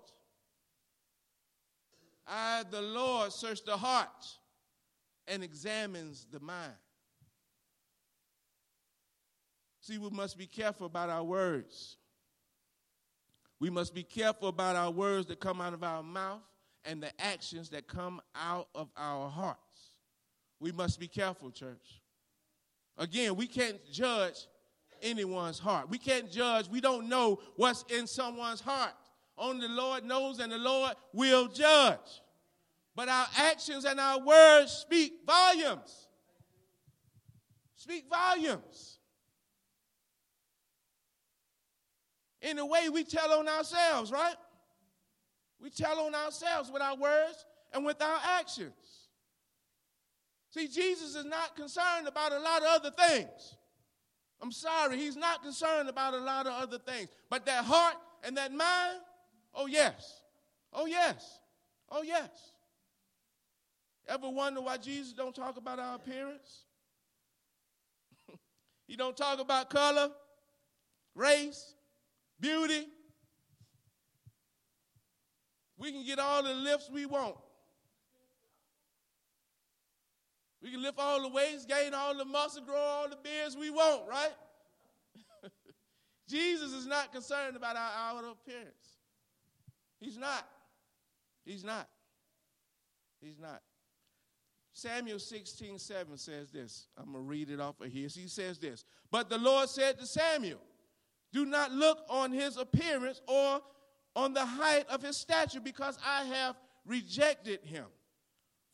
[2.26, 4.26] I, the Lord, search the heart
[5.26, 6.72] and examines the mind.
[9.80, 11.96] See, we must be careful about our words.
[13.60, 16.40] We must be careful about our words that come out of our mouth
[16.84, 19.60] and the actions that come out of our hearts.
[20.60, 22.00] We must be careful, church.
[22.96, 24.46] Again, we can't judge
[25.04, 25.88] anyone's heart.
[25.88, 26.68] We can't judge.
[26.68, 28.92] We don't know what's in someone's heart.
[29.38, 32.22] Only the Lord knows, and the Lord will judge.
[32.96, 36.08] But our actions and our words speak volumes.
[37.74, 38.98] Speak volumes.
[42.40, 44.36] In the way we tell on ourselves, right?
[45.60, 48.74] We tell on ourselves with our words and with our actions.
[50.50, 53.56] See, Jesus is not concerned about a lot of other things.
[54.44, 57.08] I'm sorry, he's not concerned about a lot of other things.
[57.30, 58.98] But that heart and that mind,
[59.54, 60.20] oh yes.
[60.70, 61.40] Oh yes.
[61.90, 62.28] Oh yes.
[64.06, 66.64] Ever wonder why Jesus don't talk about our appearance?
[68.86, 70.10] he don't talk about color,
[71.14, 71.72] race,
[72.38, 72.86] beauty.
[75.78, 77.36] We can get all the lifts we want.
[80.64, 83.68] We can lift all the weights, gain all the muscle, grow all the beards we
[83.68, 84.32] want, right?
[86.28, 88.96] Jesus is not concerned about our outer appearance.
[90.00, 90.48] He's not.
[91.44, 91.86] He's not.
[93.20, 93.60] He's not.
[94.72, 96.86] Samuel 16, 7 says this.
[96.96, 98.08] I'm going to read it off of here.
[98.08, 98.86] He says this.
[99.10, 100.60] But the Lord said to Samuel,
[101.30, 103.60] Do not look on his appearance or
[104.16, 107.84] on the height of his stature, because I have rejected him.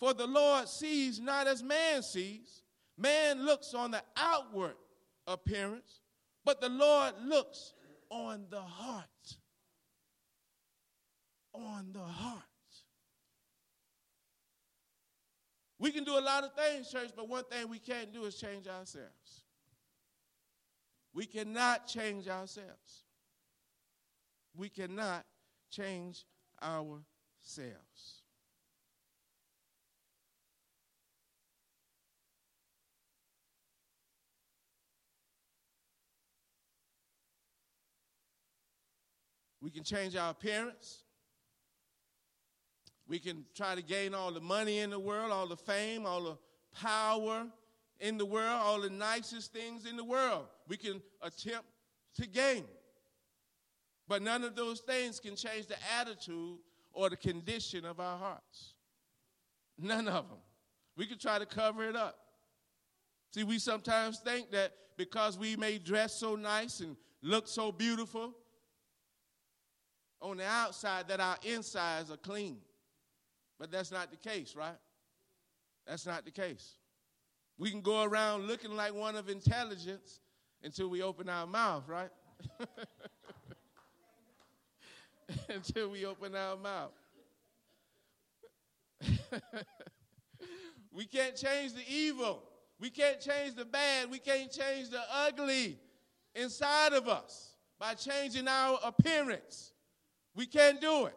[0.00, 2.62] For the Lord sees not as man sees.
[2.96, 4.74] Man looks on the outward
[5.26, 6.00] appearance,
[6.44, 7.74] but the Lord looks
[8.10, 9.06] on the heart.
[11.52, 12.42] On the heart.
[15.78, 18.34] We can do a lot of things, church, but one thing we can't do is
[18.36, 19.44] change ourselves.
[21.14, 23.04] We cannot change ourselves.
[24.54, 25.24] We cannot
[25.70, 26.24] change
[26.62, 28.19] ourselves.
[39.60, 41.04] We can change our appearance.
[43.06, 46.22] We can try to gain all the money in the world, all the fame, all
[46.22, 46.38] the
[46.80, 47.46] power
[47.98, 50.46] in the world, all the nicest things in the world.
[50.68, 51.66] We can attempt
[52.16, 52.64] to gain.
[54.08, 56.58] But none of those things can change the attitude
[56.92, 58.74] or the condition of our hearts.
[59.78, 60.38] None of them.
[60.96, 62.18] We can try to cover it up.
[63.32, 68.34] See, we sometimes think that because we may dress so nice and look so beautiful,
[70.20, 72.59] on the outside that our insides are clean.
[73.59, 74.78] But that's not the case, right?
[75.87, 76.76] That's not the case.
[77.59, 80.20] We can go around looking like one of intelligence
[80.62, 82.11] until we open our mouth, right?
[85.48, 86.92] until we open our mouth.
[90.92, 92.42] we can't change the evil.
[92.78, 94.11] We can't change the bad.
[94.11, 95.78] We can't change the ugly
[96.35, 99.72] inside of us by changing our appearance.
[100.34, 101.14] We can't do it.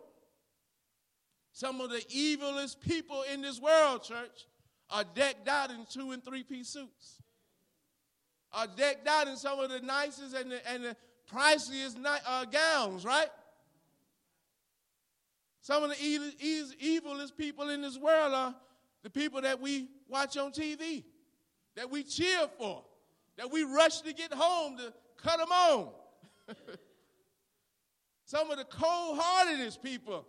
[1.52, 4.48] Some of the evilest people in this world, church,
[4.90, 7.22] are decked out in two and three piece suits.
[8.52, 10.96] Are decked out in some of the nicest and the, and the
[11.32, 13.30] priciest uh, gowns, right?
[15.62, 16.30] Some of the evil,
[16.84, 18.56] evilest people in this world are
[19.04, 21.04] the people that we watch on TV,
[21.76, 22.84] that we cheer for,
[23.38, 25.90] that we rush to get home to cut them on.
[28.34, 30.26] Some of the cold heartedest people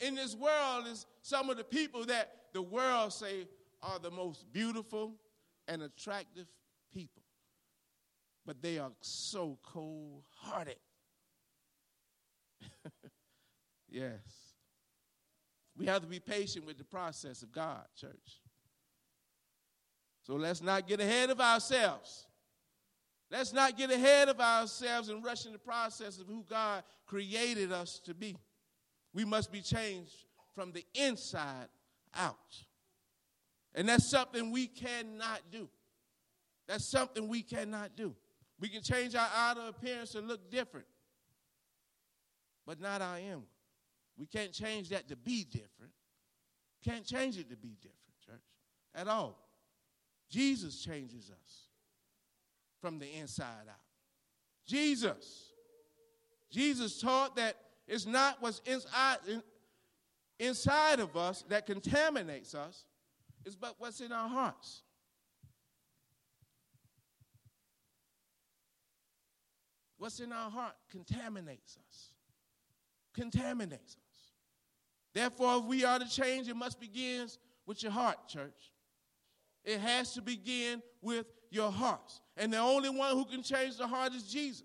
[0.00, 3.48] in this world is some of the people that the world say
[3.82, 5.14] are the most beautiful
[5.66, 6.46] and attractive
[6.92, 7.22] people.
[8.44, 10.76] But they are so cold hearted.
[13.88, 14.20] yes.
[15.74, 18.42] We have to be patient with the process of God, church.
[20.26, 22.26] So let's not get ahead of ourselves.
[23.30, 27.72] Let's not get ahead of ourselves and rush in the process of who God created
[27.72, 28.36] us to be.
[29.12, 30.14] We must be changed
[30.54, 31.68] from the inside
[32.14, 32.36] out.
[33.74, 35.68] And that's something we cannot do.
[36.66, 38.14] That's something we cannot do.
[38.60, 40.86] We can change our outer appearance to look different,
[42.66, 43.44] but not our inward.
[44.16, 45.92] We can't change that to be different.
[46.84, 48.42] Can't change it to be different, church,
[48.94, 49.38] at all.
[50.28, 51.67] Jesus changes us
[52.80, 53.76] from the inside out.
[54.66, 55.52] Jesus.
[56.50, 57.56] Jesus taught that
[57.86, 59.18] it's not what's inside,
[60.38, 62.84] inside of us that contaminates us,
[63.44, 64.82] it's but what's in our hearts.
[69.98, 72.12] What's in our heart contaminates us.
[73.14, 74.32] Contaminates us.
[75.12, 77.26] Therefore, if we are to change, it must begin
[77.66, 78.72] with your heart, church.
[79.64, 82.20] It has to begin with your hearts.
[82.36, 84.62] And the only one who can change the heart is Jesus.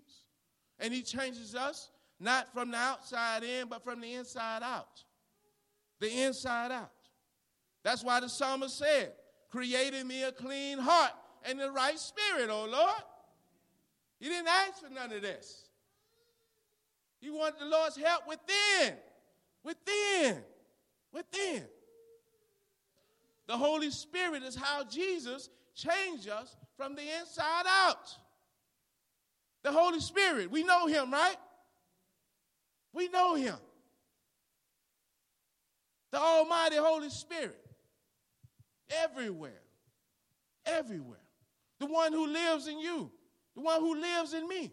[0.78, 5.02] And he changes us not from the outside in, but from the inside out.
[6.00, 6.90] The inside out.
[7.82, 9.12] That's why the psalmist said,
[9.50, 11.12] Created me a clean heart
[11.44, 13.02] and the right spirit, O Lord.
[14.18, 15.68] He didn't ask for none of this.
[17.20, 18.94] He wanted the Lord's help within,
[19.62, 20.42] within,
[21.12, 21.64] within.
[23.46, 28.16] The Holy Spirit is how Jesus changed us from the inside out.
[29.62, 31.36] The Holy Spirit, we know him, right?
[32.92, 33.56] We know him.
[36.12, 37.58] The Almighty Holy Spirit.
[39.02, 39.62] Everywhere.
[40.66, 41.18] Everywhere.
[41.80, 43.10] The one who lives in you
[43.54, 44.72] the one who lives in me.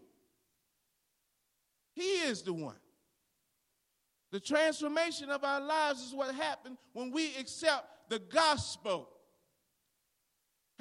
[1.94, 2.76] He is the one.
[4.30, 9.08] The transformation of our lives is what happens when we accept the gospel.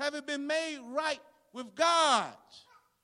[0.02, 1.20] Having been made right
[1.54, 2.34] with God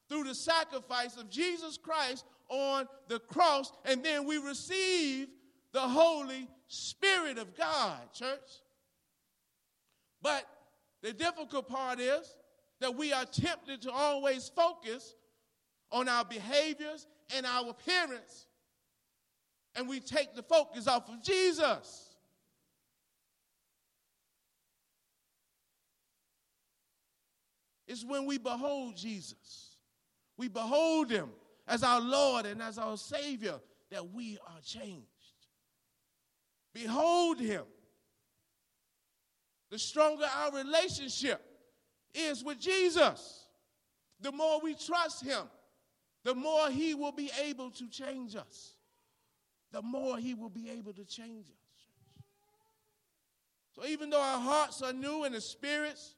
[0.10, 5.28] through the sacrifice of Jesus Christ on the cross, and then we receive
[5.74, 8.40] the Holy Spirit of God, church.
[10.24, 10.44] But
[11.04, 12.36] the difficult part is
[12.80, 15.14] that we are tempted to always focus
[15.92, 18.48] on our behaviors and our appearance,
[19.76, 22.07] and we take the focus off of Jesus.
[27.88, 29.78] It's when we behold Jesus,
[30.38, 31.30] we behold him
[31.68, 33.60] as our Lord and as our Savior,
[33.92, 35.08] that we are changed.
[36.74, 37.64] Behold him.
[39.70, 41.42] The stronger our relationship,
[42.18, 43.48] is with Jesus.
[44.22, 45.44] The more we trust him,
[46.24, 48.74] the more he will be able to change us.
[49.72, 52.24] The more he will be able to change us.
[53.76, 56.16] So even though our hearts are new and the spirits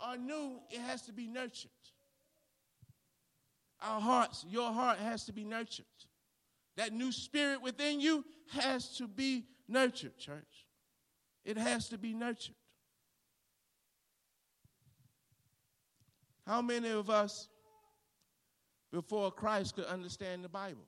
[0.00, 1.70] are new, it has to be nurtured.
[3.80, 5.86] Our hearts, your heart has to be nurtured.
[6.76, 10.66] That new spirit within you has to be nurtured, church.
[11.44, 12.54] It has to be nurtured.
[16.46, 17.48] How many of us
[18.90, 20.86] before Christ could understand the Bible?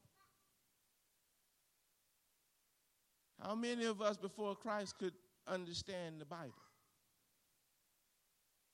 [3.43, 5.15] How many of us before Christ could
[5.47, 6.55] understand the Bible?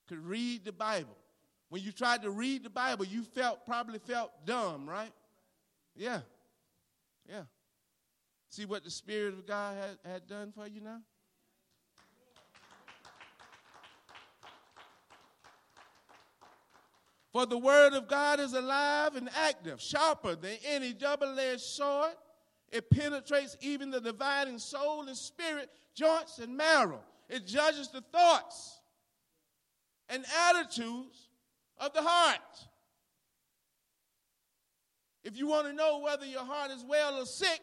[0.08, 1.16] Could read the Bible?
[1.68, 5.12] When you tried to read the Bible, you felt probably felt dumb, right?
[5.96, 6.20] Yeah.
[7.28, 7.42] Yeah.
[8.48, 11.00] See what the Spirit of God had, had done for you now?
[17.32, 22.14] For the word of God is alive and active, sharper than any double edged sword.
[22.70, 27.02] It penetrates even the dividing soul and spirit, joints and marrow.
[27.28, 28.75] It judges the thoughts
[30.08, 31.28] and attitudes
[31.78, 32.40] of the heart.
[35.24, 37.60] If you want to know whether your heart is well or sick,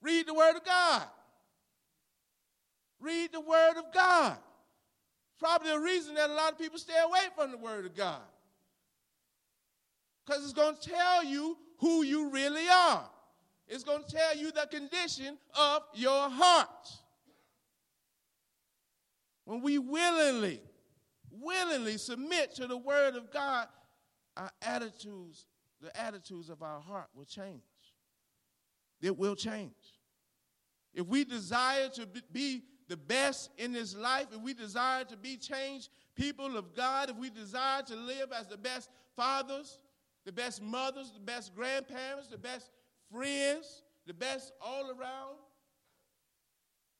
[0.00, 1.02] read the Word of God.
[3.00, 4.38] Read the Word of God.
[5.38, 8.22] Probably a reason that a lot of people stay away from the Word of God
[10.24, 13.08] because it's going to tell you who you really are.
[13.68, 16.88] It's going to tell you the condition of your heart.
[19.44, 20.60] When we willingly,
[21.32, 23.68] willingly submit to the word of God,
[24.36, 25.46] our attitudes,
[25.80, 27.62] the attitudes of our heart will change.
[29.00, 29.72] It will change.
[30.94, 35.36] If we desire to be the best in this life, if we desire to be
[35.36, 39.78] changed people of God, if we desire to live as the best fathers,
[40.24, 42.70] the best mothers, the best grandparents, the best
[43.10, 45.36] friends, the best all around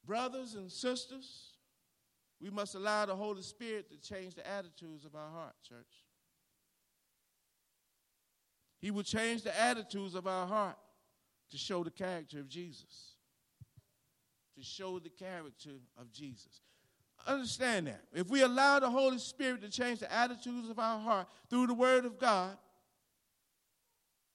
[0.04, 1.51] brothers and sisters.
[2.42, 5.86] We must allow the Holy Spirit to change the attitudes of our heart, church.
[8.80, 10.76] He will change the attitudes of our heart
[11.52, 13.14] to show the character of Jesus.
[14.56, 16.62] To show the character of Jesus.
[17.28, 18.02] Understand that.
[18.12, 21.74] If we allow the Holy Spirit to change the attitudes of our heart through the
[21.74, 22.58] Word of God,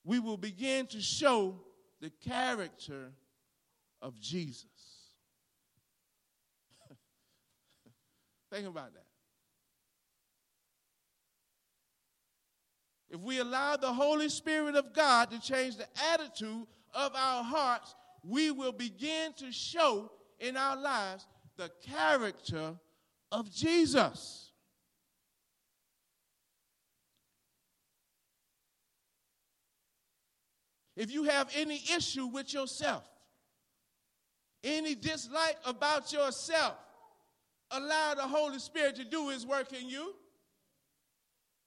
[0.05, 1.59] we will begin to show
[1.99, 3.11] the character
[4.01, 4.65] of Jesus.
[8.51, 9.03] Think about that.
[13.09, 17.95] If we allow the Holy Spirit of God to change the attitude of our hearts,
[18.23, 21.25] we will begin to show in our lives
[21.55, 22.75] the character
[23.31, 24.51] of Jesus.
[30.95, 33.03] If you have any issue with yourself,
[34.63, 36.73] any dislike about yourself,
[37.71, 40.13] allow the Holy Spirit to do His work in you.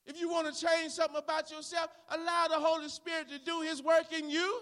[0.06, 3.82] If you want to change something about yourself, allow the Holy Spirit to do His
[3.82, 4.60] work in you.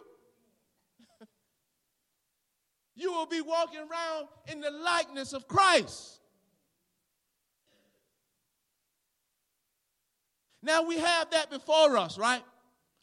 [2.95, 6.20] you will be walking around in the likeness of Christ.
[10.62, 12.43] Now we have that before us, right?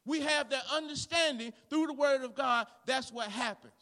[0.05, 2.67] We have that understanding through the Word of God.
[2.86, 3.73] That's what happens.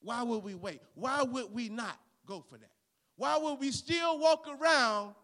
[0.00, 0.80] Why would we wait?
[0.94, 2.70] Why would we not go for that?
[3.16, 5.14] Why would we still walk around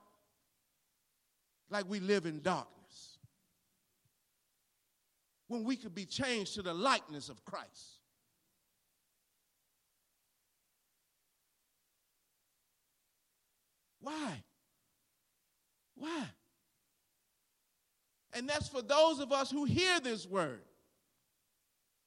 [1.70, 3.18] like we live in darkness
[5.49, 7.99] when we could be changed to the likeness of Christ?
[14.01, 14.42] Why?
[15.96, 16.24] Why?
[18.32, 20.61] And that's for those of us who hear this word.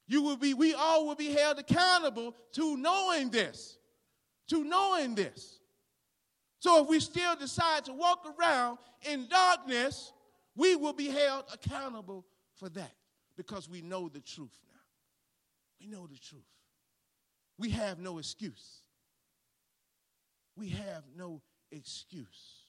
[0.06, 3.76] You will be, we all will be held accountable to knowing this.
[4.48, 5.58] To knowing this.
[6.58, 8.78] So if we still decide to walk around
[9.10, 10.12] in darkness,
[10.54, 12.24] we will be held accountable
[12.54, 12.92] for that
[13.36, 14.80] because we know the truth now.
[15.80, 16.42] We know the truth.
[17.58, 18.82] We have no excuse.
[20.56, 21.40] We have no
[21.70, 22.62] excuse.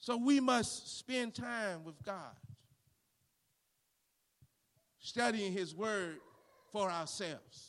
[0.00, 2.34] So we must spend time with God,
[5.00, 6.16] studying His Word
[6.72, 7.67] for ourselves.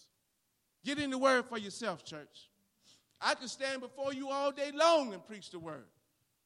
[0.83, 2.49] Get in the Word for yourself, church.
[3.21, 5.85] I can stand before you all day long and preach the Word.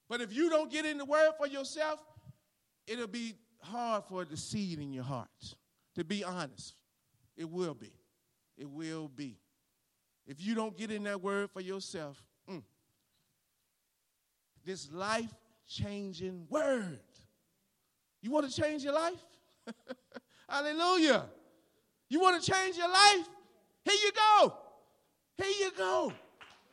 [0.10, 2.00] But if you don't get in the Word for yourself,
[2.88, 5.56] it'll be hard for the seed in your heart.
[5.96, 6.76] To be honest,
[7.38, 7.94] it will be.
[8.58, 9.38] It will be.
[10.26, 12.64] If you don't get in that Word for yourself, mm,
[14.66, 15.34] this life
[15.68, 17.00] changing word.
[18.22, 19.20] You want to change your life?
[20.50, 21.26] Hallelujah.
[22.10, 23.28] You want to change your life?
[23.86, 24.54] Here you go.
[25.38, 26.14] Here you go.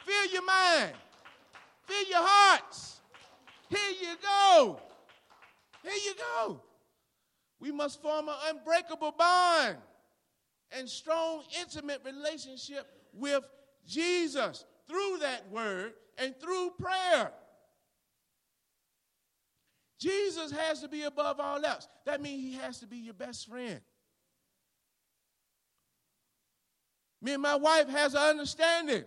[0.05, 0.93] Fill your mind.
[1.85, 3.01] Fill your hearts.
[3.69, 4.81] Here you go.
[5.83, 6.61] Here you go.
[7.61, 9.77] We must form an unbreakable bond
[10.73, 13.45] and strong, intimate relationship with
[13.87, 17.33] Jesus through that word and through prayer.
[19.99, 21.87] Jesus has to be above all else.
[22.07, 23.81] That means he has to be your best friend.
[27.23, 29.05] Me and my wife has an understanding.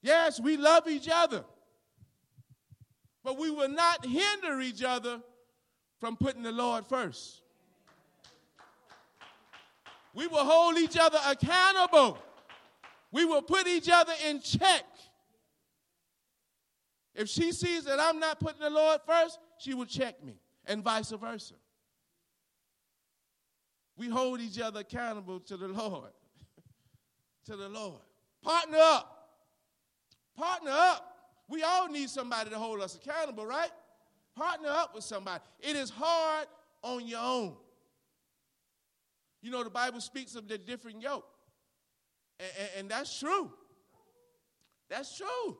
[0.00, 1.44] Yes, we love each other.
[3.22, 5.20] But we will not hinder each other
[6.00, 7.42] from putting the Lord first.
[10.14, 12.18] We will hold each other accountable.
[13.12, 14.84] We will put each other in check.
[17.14, 20.34] If she sees that I'm not putting the Lord first, she will check me,
[20.66, 21.54] and vice versa.
[23.96, 26.10] We hold each other accountable to the Lord.
[27.46, 28.00] To the Lord.
[28.42, 29.28] Partner up.
[30.36, 31.08] Partner up.
[31.48, 33.70] We all need somebody to hold us accountable, right?
[34.34, 35.42] Partner up with somebody.
[35.60, 36.46] It is hard
[36.82, 37.54] on your own.
[39.42, 41.26] You know, the Bible speaks of the different yoke.
[42.38, 43.50] And, and, and that's true.
[44.88, 45.56] That's true.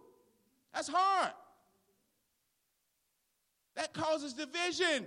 [0.72, 1.32] That's hard.
[3.74, 5.06] That causes division.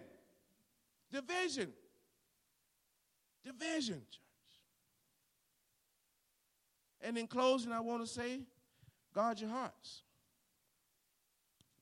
[1.12, 1.72] Division.
[3.44, 4.02] Division.
[7.06, 8.42] And in closing, I want to say,
[9.14, 10.02] guard your hearts.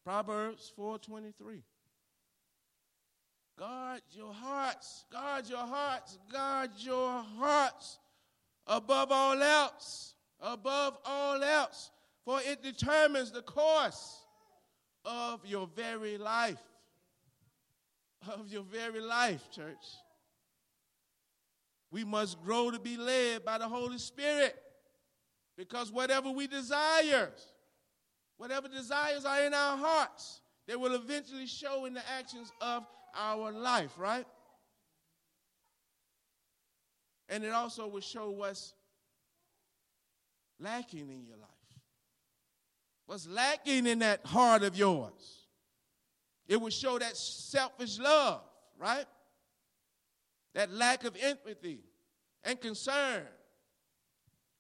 [0.04, 1.64] Proverbs 4:23.
[3.58, 5.06] Guard your hearts.
[5.10, 6.18] Guard your hearts.
[6.30, 8.00] Guard your hearts
[8.68, 10.16] above all else.
[10.42, 11.92] Above all else.
[12.26, 14.26] For it determines the course
[15.06, 16.62] of your very life
[18.32, 19.86] of your very life, church.
[21.92, 24.56] We must grow to be led by the Holy Spirit
[25.58, 27.32] because whatever we desire,
[28.38, 32.86] whatever desires are in our hearts, they will eventually show in the actions of
[33.16, 34.26] our life, right?
[37.30, 38.74] And it also will show what's
[40.60, 41.50] lacking in your life.
[43.06, 45.48] What's lacking in that heart of yours?
[46.48, 48.42] It will show that selfish love,
[48.78, 49.06] right?
[50.54, 51.80] That lack of empathy
[52.44, 53.24] and concern.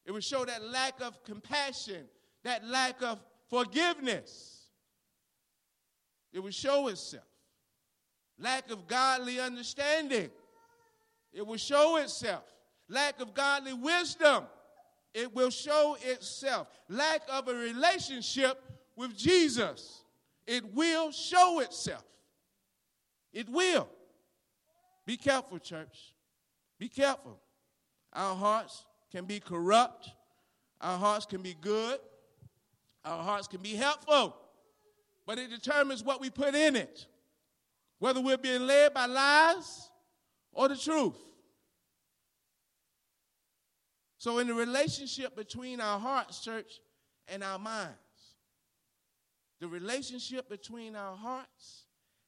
[0.05, 2.05] It would show that lack of compassion,
[2.43, 4.67] that lack of forgiveness.
[6.33, 7.23] It would show itself.
[8.39, 10.29] Lack of godly understanding.
[11.31, 12.43] It will show itself.
[12.89, 14.45] Lack of godly wisdom.
[15.13, 16.67] It will show itself.
[16.89, 18.61] Lack of a relationship
[18.95, 20.03] with Jesus.
[20.45, 22.03] It will show itself.
[23.31, 23.87] It will.
[25.05, 26.15] Be careful, church.
[26.79, 27.39] Be careful.
[28.11, 30.09] Our hearts can be corrupt.
[30.81, 31.99] Our hearts can be good.
[33.05, 34.35] Our hearts can be helpful.
[35.25, 37.05] But it determines what we put in it,
[37.99, 39.89] whether we're being led by lies
[40.51, 41.15] or the truth.
[44.17, 46.79] So, in the relationship between our hearts, church,
[47.27, 47.93] and our minds,
[49.59, 51.85] the relationship between our hearts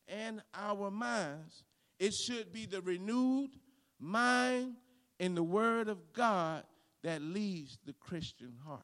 [0.07, 1.63] and our minds,
[1.99, 3.51] it should be the renewed
[3.99, 4.75] mind
[5.19, 6.63] in the Word of God
[7.05, 8.81] that leads the Christian heart.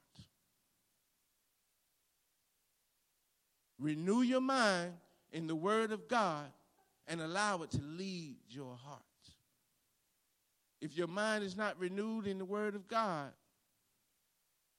[3.80, 4.93] Renew your mind
[5.32, 6.45] in the Word of God
[7.07, 9.01] and allow it to lead your heart.
[10.82, 13.32] If your mind is not renewed in the Word of God,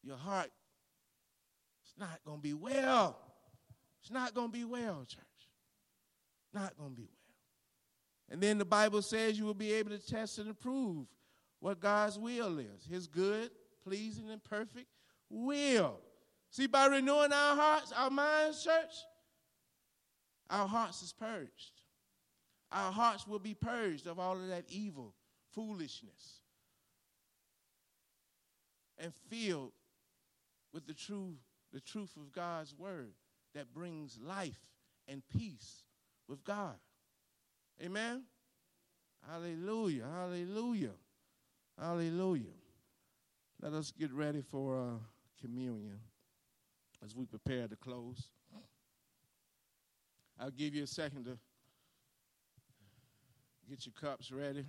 [0.04, 0.52] your heart
[1.84, 3.18] is not going to be well.
[4.02, 5.20] It's not going to be well, church.
[6.54, 8.30] Not going to be well.
[8.30, 11.08] And then the Bible says you will be able to test and approve
[11.62, 13.50] what God's will is His good,
[13.84, 14.88] pleasing, and perfect
[15.30, 16.00] will.
[16.50, 18.92] See, by renewing our hearts, our minds, church,
[20.50, 21.80] our hearts is purged.
[22.72, 25.14] Our hearts will be purged of all of that evil,
[25.54, 26.40] foolishness,
[28.98, 29.72] and filled
[30.72, 31.34] with the true,
[31.72, 33.12] the truth of God's word
[33.54, 34.58] that brings life
[35.06, 35.84] and peace
[36.28, 36.74] with God.
[37.80, 38.24] Amen.
[39.30, 40.06] Hallelujah.
[40.12, 40.90] Hallelujah.
[41.78, 42.54] Hallelujah.
[43.60, 44.98] Let us get ready for uh,
[45.40, 45.98] communion
[47.04, 48.28] as we prepare to close.
[50.38, 51.38] I'll give you a second to
[53.68, 54.64] get your cups ready.